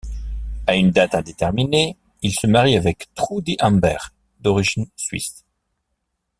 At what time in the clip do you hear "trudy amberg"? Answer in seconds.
3.13-4.09